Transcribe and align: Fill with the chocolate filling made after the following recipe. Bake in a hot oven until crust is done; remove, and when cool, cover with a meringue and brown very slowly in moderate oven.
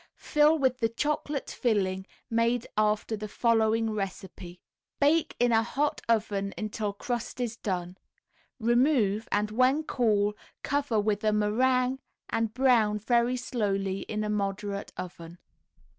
Fill 0.17 0.57
with 0.57 0.79
the 0.79 0.89
chocolate 0.89 1.51
filling 1.51 2.07
made 2.27 2.65
after 2.75 3.15
the 3.15 3.27
following 3.27 3.91
recipe. 3.91 4.59
Bake 4.99 5.35
in 5.39 5.51
a 5.51 5.61
hot 5.61 6.01
oven 6.09 6.55
until 6.57 6.91
crust 6.91 7.39
is 7.39 7.55
done; 7.55 7.99
remove, 8.59 9.27
and 9.31 9.51
when 9.51 9.83
cool, 9.83 10.35
cover 10.63 10.99
with 10.99 11.23
a 11.23 11.31
meringue 11.31 11.99
and 12.31 12.51
brown 12.55 12.97
very 12.97 13.37
slowly 13.37 13.99
in 14.09 14.21
moderate 14.33 14.91
oven. 14.97 15.37